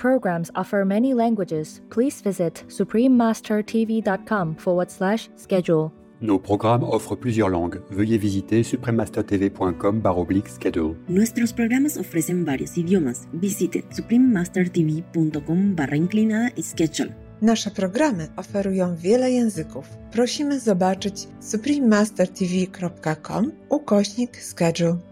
[0.00, 1.80] Programs offer many languages.
[1.90, 5.90] Please visit suprememastertv.com forward slash schedule.
[6.22, 7.80] Nos programmes offrent plusieurs langues.
[7.90, 10.02] Veuillez visiter suprememastertv.com
[10.48, 10.96] schedule.
[11.08, 13.26] Nuestros programas ofrecen varios idiomas.
[13.32, 17.14] Visite suprememastertv.com barra inclinada schedule.
[17.42, 19.88] Nasze programy oferują wiele języków.
[20.12, 25.09] Prosimy zobaczyć suprememastertv.com ukośnik schedule.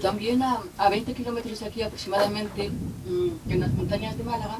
[0.00, 4.58] También a, a 20 kilómetros de aquí aproximadamente, mm, en las montañas de Málaga,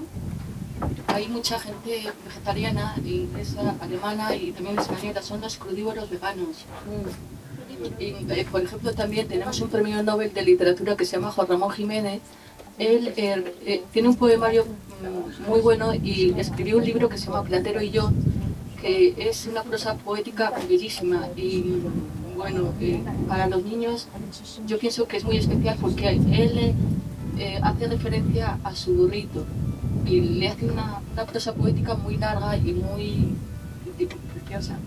[1.09, 6.65] hay mucha gente vegetariana, inglesa, alemana y también española, son los crudívoros veganos.
[7.99, 11.49] Y, eh, por ejemplo, también tenemos un premio Nobel de literatura que se llama Juan
[11.49, 12.21] Ramón Jiménez.
[12.79, 17.27] Él eh, eh, tiene un poemario mm, muy bueno y escribió un libro que se
[17.27, 18.11] llama Platero y yo,
[18.81, 21.65] que es una prosa poética bellísima y
[22.41, 24.09] bueno, eh, para los niños
[24.67, 26.75] yo pienso que es muy especial porque él
[27.39, 29.45] eh, hace referencia a su burrito
[30.07, 33.35] y le hace una, una prosa poética muy larga y muy
[34.33, 34.79] preciosa.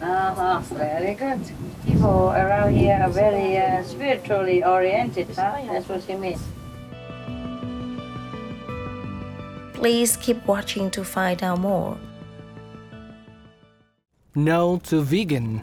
[0.00, 1.40] Uh-huh, very good.
[1.86, 5.56] People around here are very uh, spiritually oriented, huh?
[5.70, 6.40] That's what he means.
[9.74, 11.98] Please keep watching to find out more.
[14.34, 15.62] No to vegan.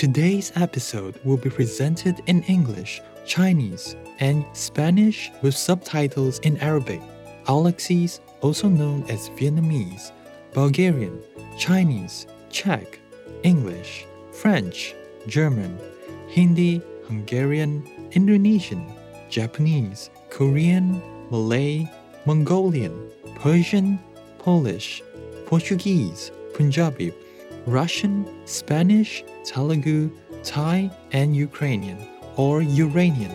[0.00, 7.02] Today's episode will be presented in English, Chinese, and Spanish with subtitles in Arabic.
[7.44, 10.10] Aulacese, also known as Vietnamese,
[10.54, 11.20] Bulgarian,
[11.58, 12.98] Chinese, Czech,
[13.42, 14.94] English, French,
[15.26, 15.78] German,
[16.28, 18.90] Hindi, Hungarian, Indonesian,
[19.28, 21.86] Japanese, Korean, Malay,
[22.24, 23.98] Mongolian, Persian,
[24.38, 25.02] Polish,
[25.44, 27.12] Portuguese, Punjabi,
[27.66, 30.10] Russian, Spanish, Telugu,
[30.42, 31.98] Thai, and Ukrainian,
[32.36, 33.32] or Uranian.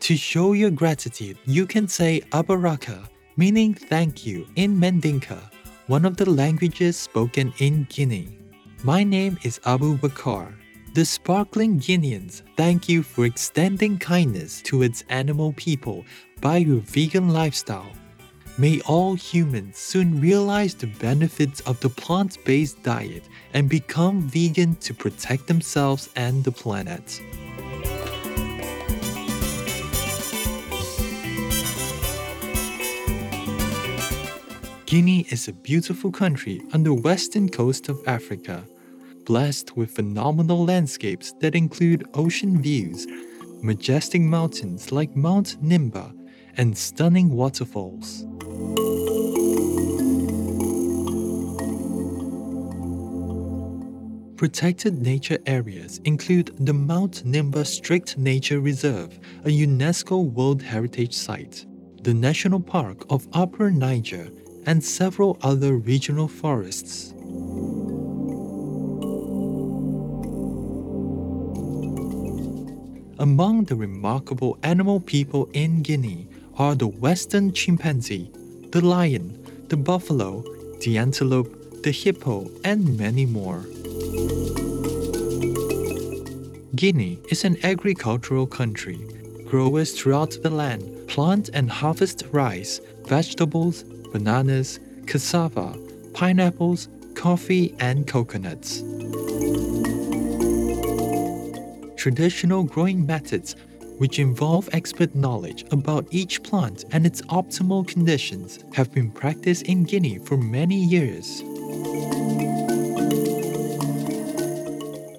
[0.00, 5.38] To show your gratitude, you can say Abaraka, meaning thank you, in Mandinka,
[5.86, 8.38] one of the languages spoken in Guinea.
[8.84, 10.54] My name is Abu Bakar.
[10.94, 16.04] The sparkling Guineans thank you for extending kindness towards animal people
[16.40, 17.92] by your vegan lifestyle.
[18.60, 23.22] May all humans soon realize the benefits of the plant based diet
[23.54, 27.22] and become vegan to protect themselves and the planet.
[34.86, 38.64] Guinea is a beautiful country on the western coast of Africa,
[39.24, 43.06] blessed with phenomenal landscapes that include ocean views,
[43.62, 46.12] majestic mountains like Mount Nimba,
[46.56, 48.26] and stunning waterfalls.
[54.38, 61.66] Protected nature areas include the Mount Nimba Strict Nature Reserve, a UNESCO World Heritage Site,
[62.02, 64.28] the National Park of Upper Niger,
[64.64, 67.12] and several other regional forests.
[73.18, 78.30] Among the remarkable animal people in Guinea are the western chimpanzee,
[78.70, 80.42] the lion, the buffalo,
[80.80, 83.64] the antelope, the hippo, and many more.
[86.74, 88.98] Guinea is an agricultural country.
[89.46, 93.82] Growers throughout the land plant and harvest rice, vegetables,
[94.12, 95.74] bananas, cassava,
[96.12, 98.82] pineapples, coffee, and coconuts.
[101.98, 103.56] traditional growing methods
[103.98, 109.84] which involve expert knowledge about each plant and its optimal conditions, have been practiced in
[109.84, 111.42] Guinea for many years.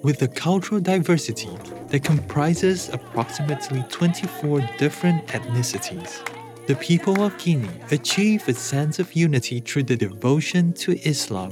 [0.02, 1.50] With a cultural diversity
[1.88, 6.26] that comprises approximately 24 different ethnicities,
[6.66, 11.50] the people of Guinea achieve a sense of unity through the devotion to Islam.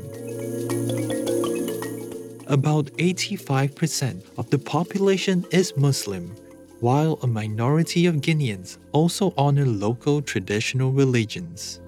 [2.46, 6.34] About 85% of the population is Muslim,
[6.80, 11.80] while a minority of Guineans also honor local traditional religions.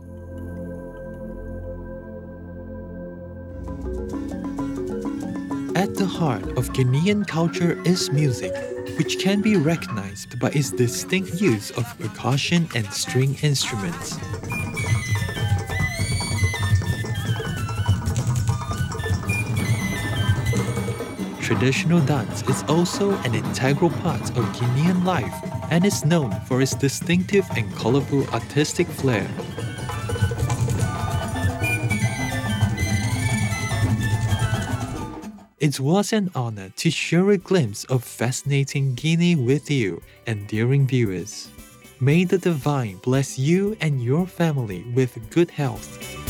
[5.76, 8.52] At the heart of Guinean culture is music,
[8.98, 14.18] which can be recognized by its distinct use of percussion and string instruments.
[21.50, 25.34] Traditional dance is also an integral part of Guinean life
[25.72, 29.28] and is known for its distinctive and colorful artistic flair.
[35.58, 40.86] It was an honor to share a glimpse of fascinating Guinea with you, and endearing
[40.86, 41.48] viewers.
[41.98, 46.29] May the divine bless you and your family with good health.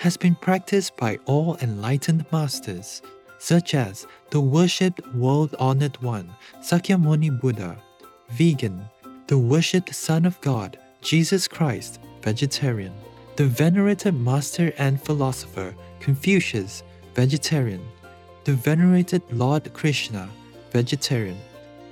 [0.00, 3.02] has been practiced by all enlightened masters,
[3.36, 7.76] such as the worshipped world honored one, Sakyamuni Buddha,
[8.30, 8.82] vegan,
[9.26, 12.94] the worshipped Son of God, Jesus Christ, vegetarian,
[13.36, 16.82] the venerated master and philosopher, Confucius,
[17.14, 17.86] vegetarian,
[18.44, 20.30] the venerated Lord Krishna,
[20.70, 21.36] vegetarian,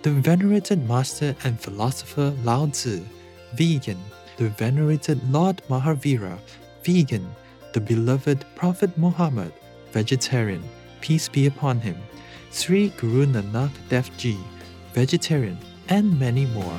[0.00, 3.04] the venerated master and philosopher Lao Tzu,
[3.52, 3.98] vegan,
[4.38, 6.38] the venerated Lord Mahavira,
[6.82, 7.28] vegan,
[7.72, 9.52] the beloved Prophet Muhammad,
[9.92, 10.62] vegetarian,
[11.00, 11.96] peace be upon him,
[12.50, 14.38] Sri Guru Nanak Dev Ji,
[14.94, 16.78] vegetarian, and many more.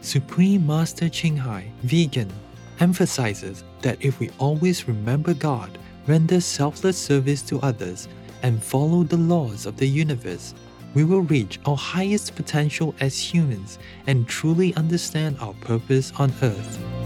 [0.00, 2.32] Supreme Master Ching Hai, vegan,
[2.80, 8.08] emphasizes that if we always remember God, render selfless service to others,
[8.42, 10.54] and follow the laws of the universe,
[10.94, 17.05] we will reach our highest potential as humans and truly understand our purpose on earth.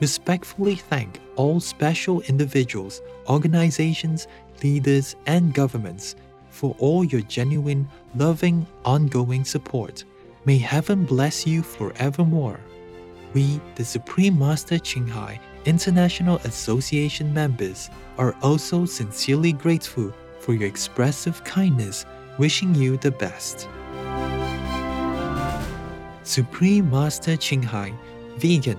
[0.00, 4.26] respectfully thank all special individuals, organizations,
[4.62, 6.16] leaders, and governments
[6.50, 10.04] for all your genuine, loving, ongoing support.
[10.44, 12.60] May heaven bless you forevermore.
[13.32, 20.68] We, the Supreme Master Ching Hai International Association members, are also sincerely grateful for your
[20.68, 22.04] expressive kindness,
[22.38, 23.68] wishing you the best.
[26.22, 27.92] Supreme Master Ching Hai,
[28.36, 28.78] vegan,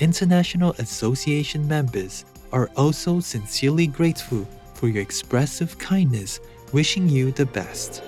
[0.00, 6.40] International Association members, are also sincerely grateful for your expressive kindness,
[6.72, 8.02] wishing you the best.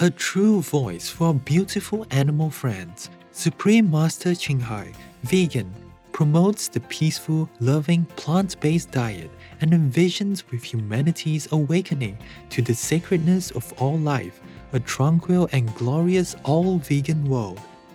[0.00, 4.92] A true voice for beautiful animal friends, Supreme Master Ching Hai,
[5.24, 5.72] vegan,
[6.12, 12.18] promotes the peaceful, loving, plant based diet and envisions with humanity's awakening
[12.50, 14.40] to the sacredness of all life,
[14.72, 17.60] a tranquil and glorious all vegan world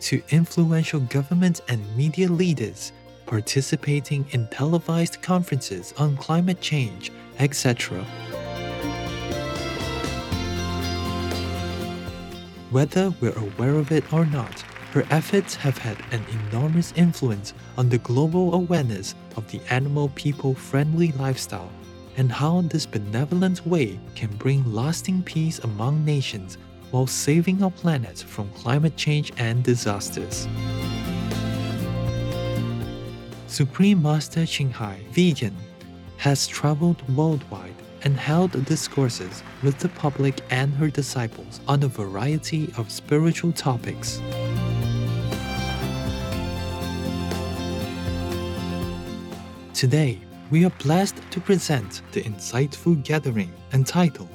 [0.00, 2.92] to influential government and media leaders,
[3.26, 8.04] participating in televised conferences on climate change, etc.
[12.70, 14.60] Whether we're aware of it or not,
[14.92, 20.54] her efforts have had an enormous influence on the global awareness of the animal people
[20.54, 21.70] friendly lifestyle
[22.16, 26.58] and how this benevolent way can bring lasting peace among nations
[26.90, 30.48] while saving our planet from climate change and disasters.
[33.46, 35.56] Supreme Master Ching Hai, vegan,
[36.18, 42.72] has traveled worldwide and held discourses with the public and her disciples on a variety
[42.76, 44.20] of spiritual topics.
[49.74, 50.18] Today,
[50.50, 54.30] we are blessed to present the insightful gathering entitled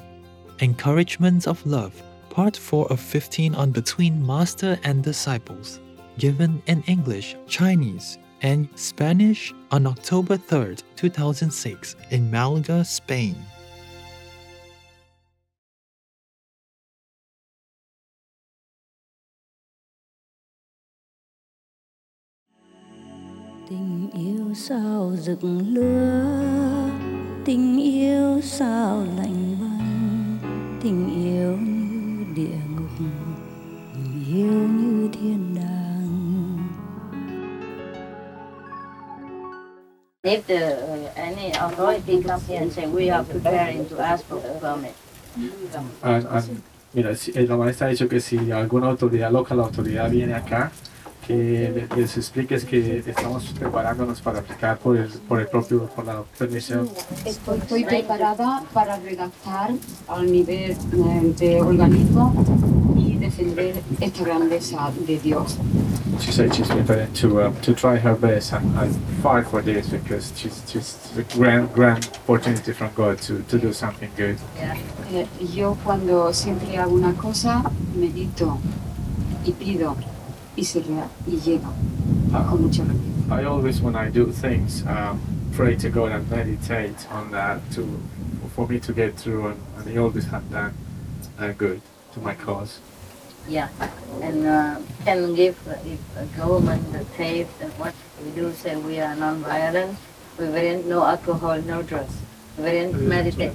[0.60, 2.00] Encouragements of Love,
[2.34, 5.78] Part 4 of 15 on Between Master and Disciples,
[6.18, 13.36] given in English, Chinese, and Spanish on October 3, 2006, in Malaga, Spain.
[23.68, 26.90] tình yêu sao rực lửa
[27.44, 29.63] tình yêu sao lạnh
[32.34, 32.90] địa ngục
[40.26, 44.38] If the, uh, any authority comes here and say we are preparing to ask for
[44.38, 44.94] a permit.
[46.02, 46.40] Ah, ah,
[47.80, 50.72] ha dicho que si alguna autoridad local, autoridad viene acá,
[51.26, 56.04] que le- les expliques que estamos preparándonos para aplicar por el, por el propio, por
[56.04, 56.88] la permisión.
[57.24, 59.70] Estoy, estoy preparada para redactar
[60.08, 62.34] al nivel eh, de organismo
[62.96, 65.56] y defender esta grandeza de Dios.
[66.20, 69.88] She said she's prepared to uh, to try her best and, and fight for this
[69.88, 74.36] because she's she's a grand grand opportunity from God to, to do something good.
[75.12, 77.64] Eh, yo cuando siempre hago una cosa,
[77.96, 78.58] medito
[79.44, 79.96] y pido
[80.56, 81.68] y se rea- y llega
[82.48, 83.14] con mucha rapidez.
[83.30, 85.18] I always, when I do things, um,
[85.56, 87.82] pray to God and meditate on that to
[88.54, 90.72] for me to get through, and, and He always has done
[91.38, 91.80] uh, good
[92.12, 92.78] to my cause.
[93.48, 93.68] Yeah,
[94.22, 97.92] and uh, can give uh, if a government the tape and what
[98.24, 99.96] we do say we are non-violent.
[100.38, 102.14] We very no alcohol, no drugs.
[102.58, 103.52] We very meditate.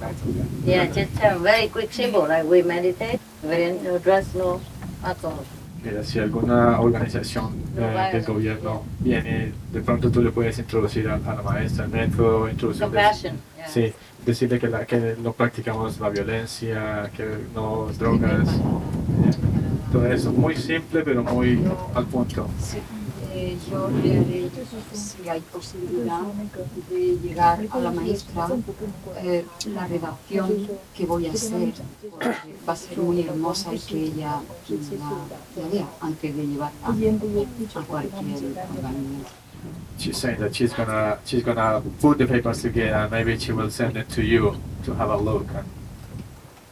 [0.65, 3.19] Yeah, just a very quick symbol like we meditate.
[3.41, 4.59] Very no drugs, no
[5.03, 5.45] alcohol.
[5.83, 11.15] Mira, si alguna organización eh, del gobierno viene, de pronto tú le puedes introducir a,
[11.15, 12.85] a la maestra el método, introducir.
[12.91, 13.67] Yeah.
[13.67, 13.93] Sí,
[14.25, 19.31] decirle que, la, que no practicamos la violencia, que no drogas, eh,
[19.91, 20.31] todo eso.
[20.33, 21.61] Muy simple, pero muy
[21.95, 22.47] al punto.
[23.33, 24.48] Eh, yo le haré,
[24.93, 26.21] si hay posibilidad
[26.89, 28.47] de llegar a la maestra,
[29.17, 31.73] eh, la redacción que voy a hacer
[32.09, 36.71] porque va a ser muy hermosa y que ella la, la vea antes de llevar
[36.83, 39.25] a, a cualquier organismo.
[39.97, 43.69] She's saying that she's gonna she's gonna put the papers together and maybe she will
[43.69, 45.65] send it to you to have a look and,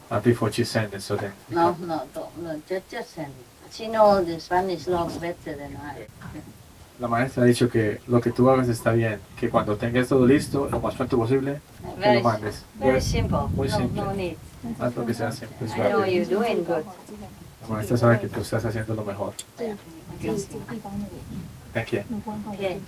[0.09, 3.45] and before she sends it so then No, no, don't, no, just, just send it.
[3.73, 6.07] She knows the Spanish law better than I.
[6.99, 10.25] La maestra ha dicho que lo que tú hagas está bien, que cuando tengas todo
[10.25, 11.61] listo, lo más pronto posible,
[11.95, 12.65] que Very, lo mandes.
[12.75, 13.37] very simple.
[13.53, 14.01] Muy no, simple.
[14.01, 14.35] no need.
[14.79, 15.67] Haz lo que sea simple.
[15.67, 16.83] I know you're doing good.
[17.61, 19.33] La maestra sabe que tú estás haciendo lo mejor.
[21.73, 21.99] Thank you.
[22.55, 22.81] Okay.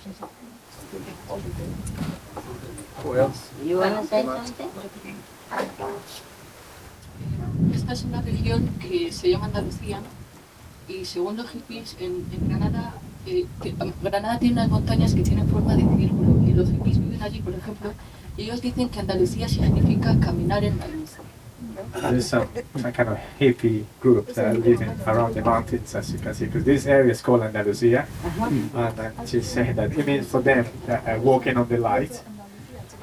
[3.04, 3.50] Who else?
[3.64, 4.66] You wanna say something?
[7.72, 10.00] Esta es una región que se llama Andalucía
[10.88, 12.94] y según los hippies en, en Granada,
[13.26, 17.22] eh, que- Granada tiene unas montañas que tienen forma de círculo y los hippies viven
[17.22, 17.92] allí, por ejemplo,
[18.36, 21.10] y ellos dicen que Andalucía significa caminar en la luz.
[22.00, 26.18] There's some, some kind of hippie group that are living around the mountains, as you
[26.18, 28.06] can see, because this area is called Andalusia.
[28.74, 32.22] And uh, she's saying that it means for them uh, uh, walking on the light,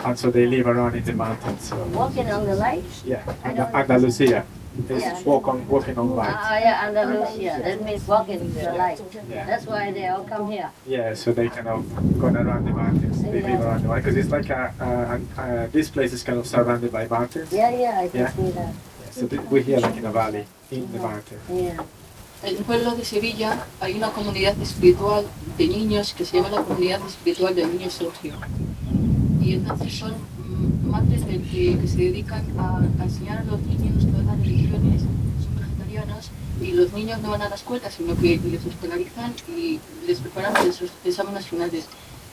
[0.06, 1.70] and so they live around in the mountains.
[1.70, 2.84] So, Walking on the light?
[3.06, 3.52] yeah, I
[3.82, 4.44] Andalusia.
[4.88, 5.18] They Yeah.
[5.26, 6.36] walk on, walking on light.
[6.38, 7.60] Ah, yeah, Andalusia.
[7.64, 9.02] That means walking in the light.
[9.30, 9.46] Yeah.
[9.46, 10.70] That's why they all come here.
[10.86, 11.84] Yeah, so they kind of
[12.20, 13.22] go around the mountains.
[13.24, 16.38] They live around the mountains because it's like a, uh, uh, this place is kind
[16.38, 17.52] of surrounded by mountains.
[17.52, 18.32] Yeah, yeah, I can Yeah.
[18.36, 18.74] see that.
[19.12, 21.40] So th- we're here like in a valley in the mountain.
[21.50, 21.82] Yeah.
[22.44, 25.26] En un pueblo de Sevilla hay una comunidad espiritual
[25.58, 28.34] de niños que se llama la comunidad espiritual del niño Sergio.
[29.42, 30.14] Y entonces son
[30.88, 31.22] madres
[31.52, 36.30] que, se dedican a, enseñar a los niños todas las religiones, son vegetarianos,
[36.62, 40.54] y los niños no van a la escuela, sino que les escolarizan y les preparan
[40.54, 41.86] para sus exámenes finales.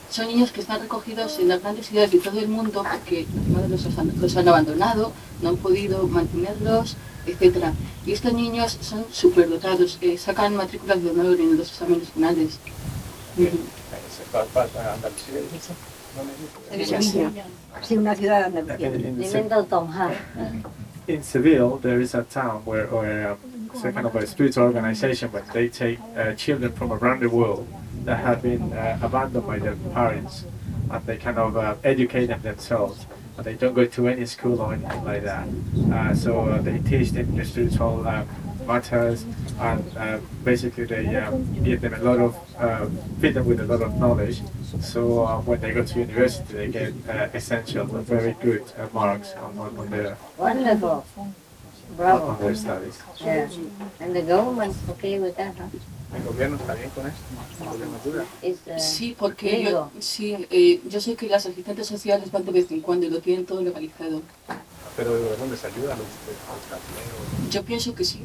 [0.09, 3.55] Son niños que están recogidos en las grandes ciudades de todo el mundo porque los
[3.55, 7.73] padres los han, los han abandonado, no han podido mantenerlos, etc.
[8.05, 12.59] Y estos niños son superdotados, eh, sacan matrículas de honor en los exámenes finales.
[17.81, 18.87] Sí, una ciudad de Andalucía.
[18.87, 19.43] En- en- Viven.
[21.07, 23.37] In Seville, there is a town where, where um,
[23.73, 27.27] it's a kind of a spiritual organization, but they take uh, children from around the
[27.29, 27.67] world
[28.05, 30.45] that have been uh, abandoned by their parents,
[30.89, 33.05] and they kind of uh, educate them themselves.
[33.37, 35.47] And they don't go to any school or anything like that.
[35.91, 38.07] Uh, so uh, they teach them the spiritual
[38.65, 39.25] matters,
[39.59, 42.85] and uh, basically they um, give them a lot of, uh,
[43.21, 44.41] feed them with a lot of knowledge.
[44.81, 48.87] So uh, when they go to university, they get uh, essential, and very good uh,
[48.93, 51.05] marks on, on, on their Wonderful.
[51.95, 52.27] Bravo.
[52.29, 52.97] on their studies.
[53.23, 53.47] Yeah.
[53.99, 55.67] And the government's okay with that, huh?
[56.15, 57.21] ¿El gobierno está bien con esto?
[57.61, 58.25] ¿El gobierno ayuda?
[58.41, 59.89] It's, uh, Sí, porque yo, legal.
[59.99, 63.19] sí, eh, yo sé que las asistentes sociales van de vez en cuando y lo
[63.19, 64.21] tienen todo legalizado.
[64.95, 67.51] Pero el gobierno les ayuda a los, a los casineros.
[67.51, 68.21] Yo pienso que sí.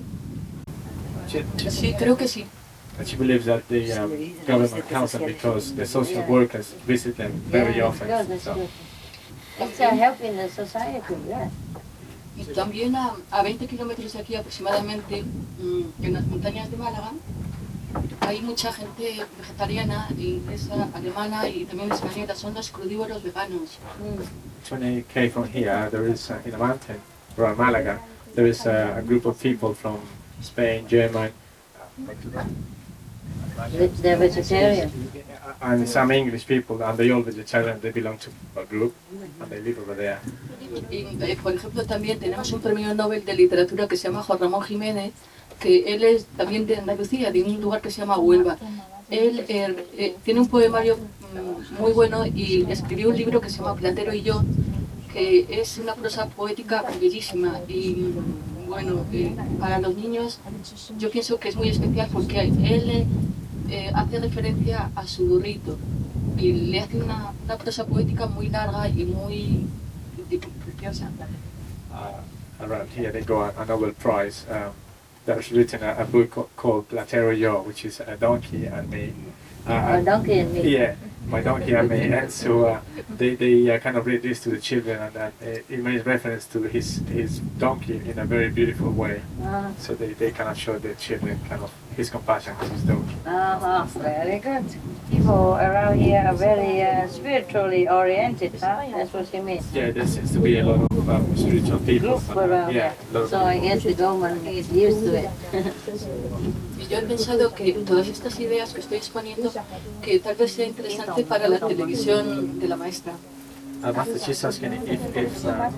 [1.31, 2.45] She, Sí, creo que sí.
[2.99, 4.11] and she believes that the um,
[4.47, 8.41] government helps them because the social workers visit them very Yeah, often.
[8.41, 8.69] So.
[9.61, 11.49] It's a help in the society, yeah.
[12.37, 17.13] Y también a, a 20 kilómetros de aquí aproximadamente, mm, en las montañas de Málaga,
[18.21, 23.79] hay mucha gente vegetariana, inglesa, alemana y también española, son los crudívoros veganos.
[24.69, 27.01] 20k from here, there is uh, in a mountain
[27.39, 28.01] around Malaga,
[28.35, 29.99] there is uh, a group of people from
[30.43, 31.33] Spain, Germany,
[34.03, 34.91] They're vegetarian.
[35.61, 37.81] and some English people, and they all vegetarian.
[37.81, 38.95] They belong to a group,
[39.41, 40.19] and they live over there.
[40.91, 44.39] Y, eh, por ejemplo, también tenemos un premio Nobel de literatura que se llama Juan
[44.39, 45.13] Ramón Jiménez,
[45.59, 48.57] que él es también de Andalucía, de un lugar que se llama Huelva.
[49.11, 53.59] Él eh, eh, tiene un poemario mm, muy bueno y escribió un libro que se
[53.59, 54.43] llama Platero y yo,
[55.13, 58.15] que es una prosa poética bellísima y
[58.71, 60.39] bueno, eh, para los niños
[60.97, 63.07] yo pienso que es muy especial porque él
[63.69, 65.77] eh, hace referencia a su burrito
[66.39, 69.67] y le hace una, una prosa poética muy larga y muy
[70.65, 71.11] preciosa.
[71.93, 74.73] uh, around here they got a, Nobel Prize um,
[75.27, 79.13] that was written a, a book called Platero Yo, which is a donkey and me.
[79.67, 80.63] Uh, A donkey and me.
[80.63, 80.95] Yeah,
[81.27, 82.01] my donkey and me.
[82.13, 85.31] And so uh, they, they uh, kind of read this to the children and uh,
[85.41, 89.23] it makes reference to his, his donkey in a very beautiful way.
[89.43, 89.73] Ah.
[89.79, 93.15] So they, they kind of show the children kind of his compassion to his donkey.
[93.27, 94.65] Uh-huh, very good.
[95.11, 98.87] People around here are very uh, spiritually oriented, huh?
[98.91, 99.63] That's what you mean.
[99.73, 102.19] Yeah, there seems to be a lot of um, spiritual people.
[102.19, 102.97] Group around yeah, here.
[103.11, 106.55] a lot of So I guess the government is used to it.
[106.89, 109.53] Yo he pensado que todas estas ideas que estoy exponiendo,
[110.03, 113.13] que tal vez sea interesante para la televisión de la maestra.
[113.83, 115.71] Uh, Master, she's asking if, if uh, uh,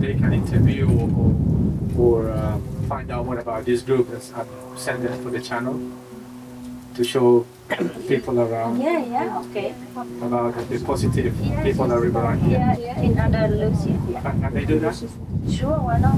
[0.00, 1.32] they can interview or,
[1.96, 3.34] or uh, find out to
[5.30, 5.78] the channel
[6.98, 7.46] to show
[8.08, 9.72] people around Yeah, yeah, okay.
[10.20, 11.32] about the positive
[11.62, 12.58] people that are around here.
[12.58, 13.94] Yeah, yeah, in Andalusia.
[14.10, 14.20] Yeah.
[14.22, 14.96] Can, can they do that?
[15.48, 16.16] Sure, why not?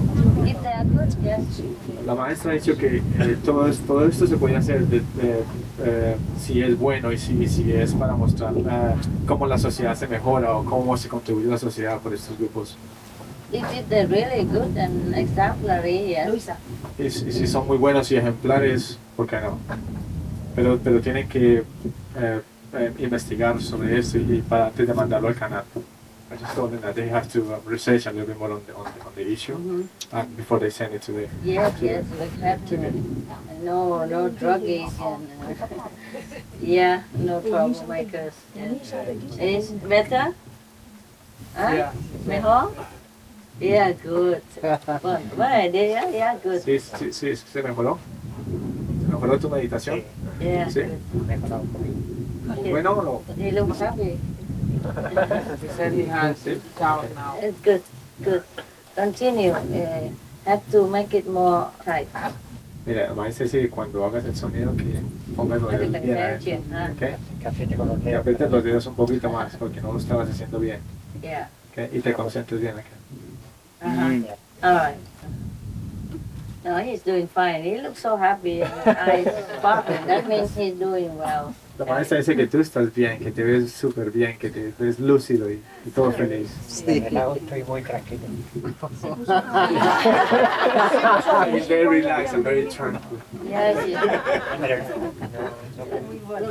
[0.49, 1.61] If they are good, yes.
[2.07, 5.45] La maestra ha dicho que eh, todo, todo esto se puede hacer de, de-
[5.83, 8.95] eh, si es bueno y si, si es para mostrar eh,
[9.27, 12.77] cómo la sociedad se mejora o cómo se contribuye a la sociedad por estos grupos.
[13.53, 16.49] It is the really good and exemplary, yes.
[16.99, 19.59] Y, si y si son muy buenos y ejemplares, ¿por qué no?
[20.61, 21.64] Pero, pero tienen que
[22.16, 22.40] eh,
[22.75, 25.64] eh, investigar sobre esto y, y para antes de mandarlo al canal.
[26.31, 28.61] I just told them that they have to uh, research a little bit more on
[28.66, 29.57] the, on the, on the issue
[30.12, 31.29] uh, before they send it to the.
[31.42, 32.77] Yes, to yes, the- we have to.
[33.64, 35.29] No, no druggies and,
[35.61, 35.88] uh,
[36.61, 38.35] yeah, no troublemakers.
[38.55, 39.42] Yeah.
[39.42, 40.35] Is better?
[41.57, 41.73] Huh?
[41.73, 41.92] Yeah.
[42.27, 42.70] Mejor?
[43.59, 44.42] Yeah, good.
[44.62, 46.62] Well, yeah, yeah, good.
[46.62, 47.99] Sí, sí, sí, se mejoró.
[49.01, 49.96] ¿Se mejoró tu meditación?
[49.96, 50.05] Yeah,
[50.40, 50.83] Sí.
[52.70, 53.22] Bueno o no?
[53.37, 54.18] He looks happy.
[55.61, 56.37] He said he has
[56.76, 57.37] now.
[57.40, 57.83] It's good,
[58.24, 58.42] good.
[58.94, 59.53] Continue.
[59.53, 60.11] Uh,
[60.46, 62.09] have to make it more tight.
[62.87, 65.00] Mira, el maestro dice que cuando hagas el sonido que
[65.37, 66.59] pongas los dedos bien adentro.
[66.72, 66.98] Ah, ¿ok?
[67.40, 70.81] Que aprietes los dedos un poquito más porque no lo estabas haciendo bien.
[71.20, 71.50] Yeah.
[71.72, 71.92] ¿ok?
[71.92, 72.88] Y te concentres bien acá.
[73.83, 74.26] Uh-huh.
[74.62, 74.96] All right.
[76.62, 77.62] No, he's doing fine.
[77.62, 79.27] He looks so happy and his eyes
[79.59, 80.07] sparkling.
[80.07, 81.55] That means he's doing well.
[81.79, 85.01] La maestra dice que tú estás bien, que te ves súper bien, que te ves
[85.01, 86.51] lúcido y, y todo feliz.
[86.68, 88.20] Sí, estoy muy tranquilo.
[91.51, 93.18] He's very relaxed and very tranquil.
[93.49, 94.20] Yes, yes.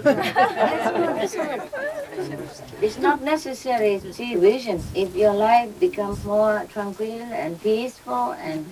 [2.82, 4.84] It's not necessary to see visions.
[4.96, 8.66] If your life becomes more tranquil and peaceful and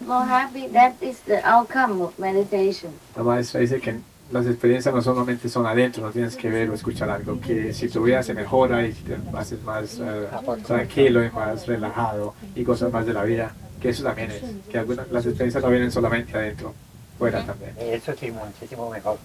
[0.00, 2.92] more happy, that is the outcome of meditation.
[3.16, 6.74] La maestra dice que las experiencias no solamente son adentro, no tienes que ver o
[6.74, 10.28] escuchar algo, que si tu vida se mejora y te haces más eh,
[10.66, 14.78] tranquilo y más relajado y cosas más de la vida, que eso también es, que
[14.78, 16.74] algunas, las experiencias no vienen solamente adentro,
[17.18, 17.72] fuera también.
[17.78, 19.18] Eso sí, muchísimo mejor.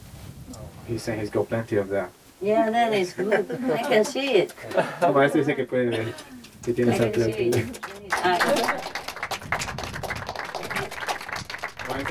[0.88, 2.10] He's saying he's got plenty of that.
[2.42, 3.46] Yeah, that is good.
[3.74, 4.54] I can see it.
[5.00, 6.14] La maestra dice que puede ver,
[6.64, 7.12] que tiene esa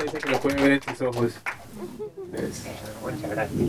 [0.03, 1.31] dice que lo puede ver en tus ojos.
[2.33, 2.65] Es-
[3.03, 3.59] Muchas gracias.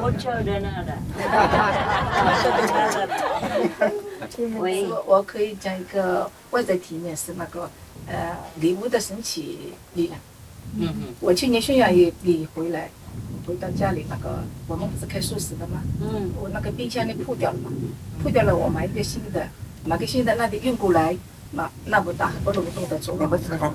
[0.00, 0.96] Mucho de nada.
[4.58, 7.70] 喂我我可以讲一个外在体验是那个
[8.06, 10.18] 呃礼物的神奇力量。
[10.78, 10.88] 嗯
[11.20, 12.88] 我去年宣扬也也回来，
[13.46, 17.70] 回到家里那个我们不是开素食的嘛，嗯，我那个冰箱里破掉了嘛，
[18.22, 19.46] 破掉了我买一个新的，
[19.84, 21.16] 买个新的那里运过来，
[21.52, 23.12] 那那么大很不容易动得着，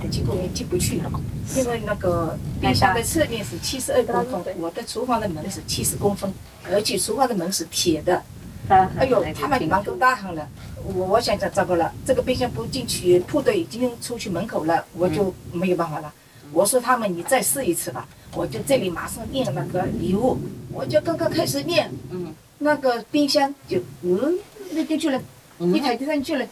[0.09, 1.11] 结果也进不去了，
[1.55, 6.33] 因为那个冰箱的侧面是七十二公分，我的厨房的门是七十公分，
[6.71, 8.21] 而且厨房的门是铁的。
[8.69, 10.45] 哎呦，他们忙够大行了。
[10.83, 16.13] 我我想想，糟糕了，这个冰箱不进去，铺的已经出去门口了，我就没有办法了。
[16.51, 18.07] 我说他们，你再试一次吧。
[18.33, 20.37] 我就这里马上念那个礼物，
[20.73, 24.37] 我就刚刚开始念，嗯，那个冰箱就嗯
[24.71, 25.21] 那进去了，
[25.59, 26.45] 一台就上去了，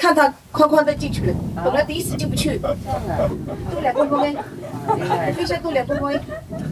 [0.00, 4.36] 看它哐哐的进去了，本来第一次进不去，多两公分
[5.10, 6.20] 哎，冰箱多两公分，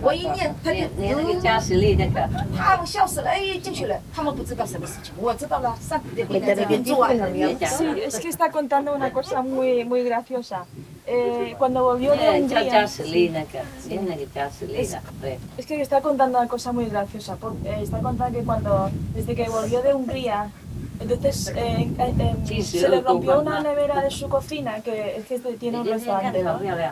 [0.02, 10.64] 我一念他就你那个加实力那个，他们笑死了，哎，进去了，他们不知道什么事情，我知道了，上帝的回来这边做啊， Sí, es que está contando una cosa muy, muy graciosa.
[11.06, 15.38] Eh, cuando volvió de 哎，叫 Hungría, 加实力那个，是那个加实力的，对。
[15.58, 17.36] es que está contando una cosa muy graciosa.
[17.36, 20.50] por- eh, está contando que cuando, desde que volvió de Hungría,
[20.99, 25.17] entonces eh, eh, eh, Sí, sí, se le rompió una nevera de su cocina, que
[25.17, 26.39] es que tiene un restaurante.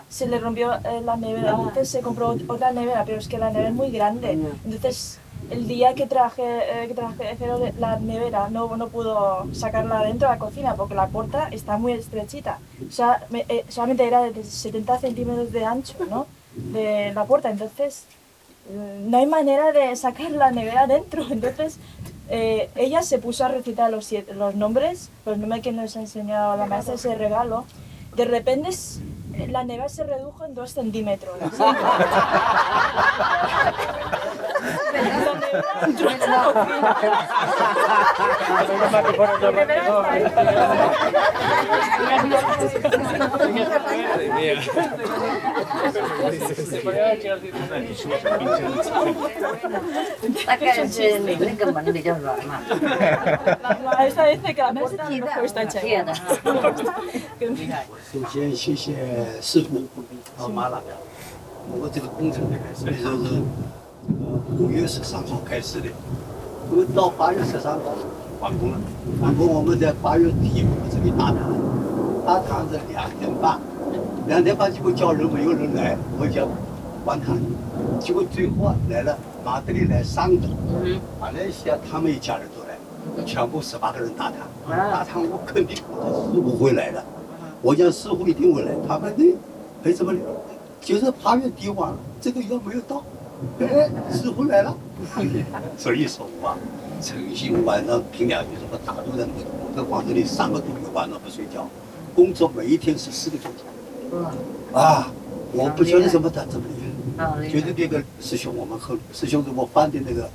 [0.10, 3.50] Se le rompió eh, la nevera, entonces se compró otra nevera, pero es que la
[3.50, 4.32] nevera es muy grande.
[4.66, 5.20] Entonces,
[5.52, 6.44] el día que traje,
[6.84, 7.38] eh, que traje
[7.80, 11.94] la nevera, no, no pudo sacarla dentro de la cocina porque la puerta está muy
[11.94, 12.60] estrechita.
[12.88, 16.28] O sea, me- eh, solamente era de 70 centímetros de ancho, ¿no?
[16.56, 17.50] De la puerta.
[17.50, 18.04] Entonces,
[18.70, 21.24] eh, no hay manera de sacar la nevera dentro.
[21.30, 21.78] Entonces,
[22.30, 24.12] eh, ella se puso a recitar los,
[24.56, 27.64] nombres, los nombres que nos ha enseñado la maestra ese regalo.
[28.16, 28.72] De repente
[29.50, 31.38] la nevera se redujo en dos centímetros.
[51.86, 52.60] 那比较软嘛。
[52.68, 52.76] 是
[56.04, 56.14] 的。
[58.12, 58.94] 首先谢谢
[59.42, 59.88] 师傅
[60.36, 60.82] 和马老，
[61.80, 62.64] 我这个工程就开。
[64.08, 65.88] 呃五月十三号开始的，
[66.70, 67.80] 我们到八月十三号
[68.40, 68.78] 完工了。
[69.22, 71.38] 完工我们在八月底我这里打坛，
[72.26, 73.60] 打探是两点半，
[74.28, 76.48] 两点半结果叫人没有人来，我就
[77.04, 77.38] 关坛。
[78.00, 80.48] 结果最后啊来了马德里来三个，
[81.20, 84.40] 马来西亚他们一家人都来，全部十八个人打探，
[84.92, 87.04] 打探我肯定我师傅会来的，
[87.62, 89.26] 我讲师傅一定会来，他们那
[89.84, 90.14] 没什么？
[90.14, 90.20] 呢？
[90.80, 93.04] 就是八月底完了，这个药没有到，
[93.60, 94.76] 哎，师傅来了，
[95.78, 96.58] 所以说我啊，
[97.02, 101.70] 诚心晚上凭良心说，我大陆人我在广州里三个多月晚上不睡觉，
[102.16, 103.52] 工作每一天是四个钟
[104.12, 105.12] 头，啊，
[105.54, 106.74] 我不晓得怎么他这么厉
[107.18, 110.30] 害，觉得这个师兄，我们和师兄是我翻的那个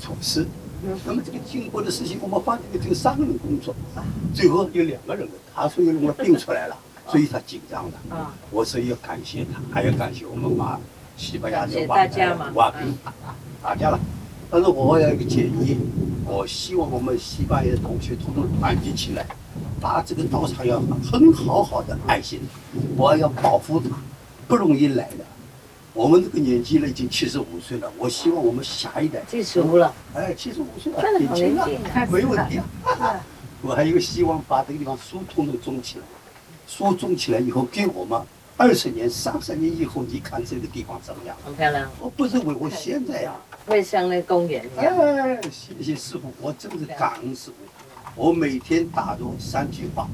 [0.00, 0.46] 厨师。
[1.06, 3.72] 那么这个经过的事情，我们发这个只有三个人工作，
[4.34, 7.96] 最后有两个人，他说有我病出来了，所以他紧张的。
[8.50, 10.80] 我说要感谢他，还要感谢我们马
[11.16, 11.96] 西班牙的瓦
[12.54, 12.98] 瓦兵
[13.62, 13.98] 大家了。
[14.50, 15.78] 但是我有一个建议，
[16.26, 19.24] 我希望我们西班牙的同学统统团结起来，
[19.80, 23.88] 把这个道场要很好好的爱惜它，我要保护它，
[24.46, 25.24] 不容易来的。
[25.94, 27.90] 我们这个年纪了，已经七十五岁了。
[27.98, 31.68] 我希望我们下一代七十五了，哎，七十五岁年轻了，
[32.10, 32.66] 没问题啊。
[33.62, 36.04] 我还有希望把这个地方疏通的种起来，
[36.66, 38.20] 疏种起来以后，给我们
[38.62, 41.36] 二十年、三十年以后，你看这个地方怎么样？
[41.44, 43.34] 很漂亮，我不认为我现在呀、
[43.66, 44.96] 会像那公园一样。
[44.96, 47.56] 哎，谢谢师傅，我真是感恩师傅。
[48.14, 50.06] 我每天打入三句话，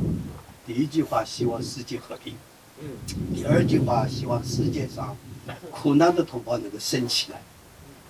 [0.67, 2.35] 第一句话希望世界和平，
[2.81, 2.89] 嗯，
[3.35, 5.15] 第二句话希望世界上
[5.71, 7.43] 苦难的同胞能够升起来，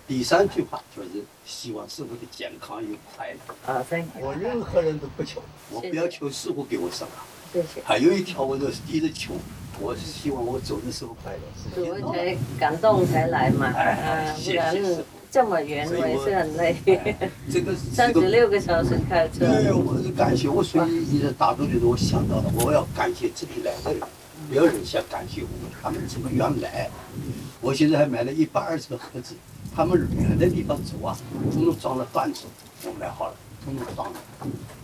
[0.07, 3.72] 第三句话就是希望师傅的健康与快乐。
[3.72, 7.11] 啊 you 我任何人都不求，我不要求师傅给我什么。
[7.53, 7.83] 谢谢。
[7.83, 9.33] 还有一条，我就是一直求，
[9.80, 11.38] 我是希望我走的时候快乐。
[11.74, 14.76] 所以才感动才来嘛，啊，不然
[15.30, 16.76] 这么远我也是很累。
[17.52, 19.40] 这个 三十六个小时开车。
[19.40, 24.02] 对，我是感谢我，所以一直打住就是我想到了，我要感谢这里来的人，
[24.48, 26.88] 没有人想感谢我们，他们这么远来。
[27.60, 29.34] 我现在还买了一百二十个盒子，
[29.74, 31.16] 他们远的地方走啊，
[31.52, 32.44] 统统装了饭子，
[32.84, 34.18] 我买好了，统统装了。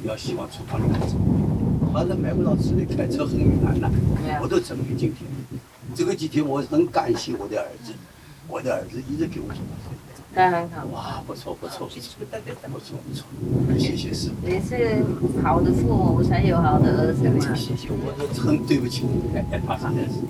[0.03, 1.15] 要希望厨房里开车，
[1.95, 3.49] 反正买不到吃的，开车很远
[3.81, 3.89] 的，
[4.43, 5.31] 我都准备今天。
[5.95, 7.93] 这个几天我很感谢我的儿子，
[8.49, 9.63] 我的儿子一直给我做。
[10.35, 10.85] 他很好。
[10.93, 12.27] 哇，不错不错不错，
[12.73, 13.25] 不错不错，
[13.79, 14.49] 谢谢师傅。
[14.49, 15.05] 也是
[15.41, 17.55] 好的父母才有好的儿子嘛。
[17.55, 19.05] 谢谢，我很对不起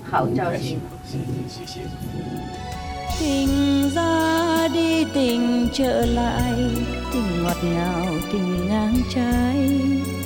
[0.07, 0.77] 好教训。
[1.03, 1.81] 谢谢谢谢。
[3.17, 6.53] tình ra đi tình trở lại
[7.13, 9.55] tình ngọt ngào tình ngang trái
[10.05, 10.24] tình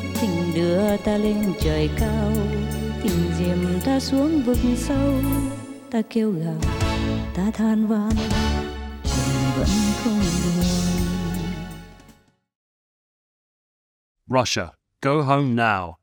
[0.60, 2.32] đưa ta lên trời cao
[3.04, 5.14] tình diệm ta xuống vực sâu
[5.92, 6.62] ta kêu gào
[7.36, 8.12] ta than van
[9.04, 9.68] tình vẫn
[10.04, 10.66] không buồn
[14.40, 14.66] Russia,
[15.02, 15.94] go home now.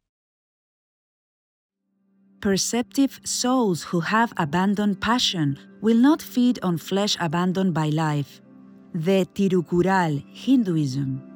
[2.42, 8.40] Perceptive souls who have abandoned passion will not feed on flesh abandoned by life.
[9.05, 11.36] The Tirukural Hinduism.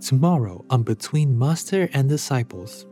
[0.00, 2.86] Tomorrow on Between Master and Disciples.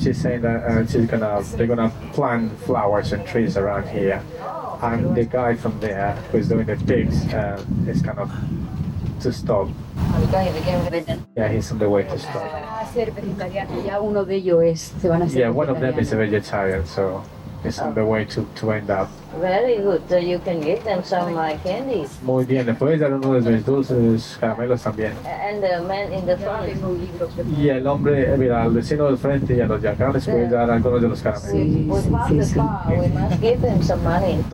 [0.00, 4.22] She's saying that uh, she's gonna they're gonna plant flowers and trees around here,
[4.80, 8.32] and the guy from there who's doing the pigs uh, is kind of
[9.20, 9.68] to stop.
[11.36, 12.72] Yeah, he's on the way to stop.
[12.82, 13.84] a ser vegetariano.
[13.84, 16.16] Ya uno de ellos es, se van a hacer Yeah, one of them is a
[16.16, 17.22] vegetarian, so
[17.64, 19.08] it's on the way to, to end up.
[19.40, 20.02] Very good.
[20.08, 22.20] So you can give them some uh, candies.
[22.22, 25.12] Muy bien, le puedes dar uno de mis dulces caramelos también.
[25.24, 26.68] And the man in the front.
[27.58, 30.24] Y el hombre, eh, mira, al vecino del frente y a los de acá les
[30.24, 31.52] puedes dar algunos de los caramelos.
[31.52, 32.88] We the car.
[32.88, 34.44] We must give them some money.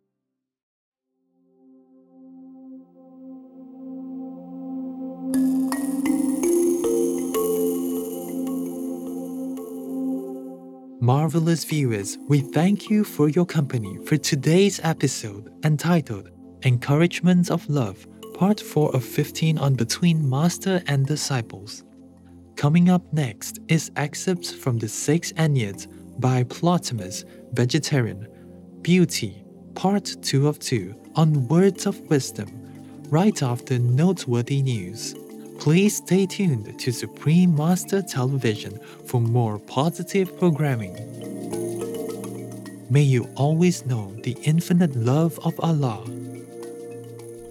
[11.09, 16.29] Marvelous viewers, we thank you for your company for today's episode entitled
[16.64, 21.83] Encouragements of Love, Part 4 of 15 on Between Master and Disciples.
[22.57, 25.87] Coming up next is excerpts from the six Enneads
[26.21, 28.29] by Plotinus, Vegetarian,
[28.83, 29.42] Beauty,
[29.75, 32.51] Part 2 of 2 on Words of Wisdom,
[33.09, 35.14] right after noteworthy news.
[35.59, 40.94] Please stay tuned to Supreme Master Television for more positive programming.
[42.88, 46.05] May you always know the infinite love of Allah.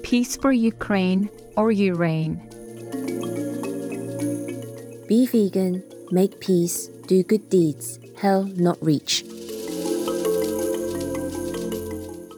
[0.04, 2.42] Peace for Ukraine or you reign.
[5.08, 9.24] Be vegan, make peace, do good deeds, hell not reach.